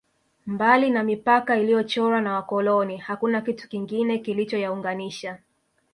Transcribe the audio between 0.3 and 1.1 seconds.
Mbali na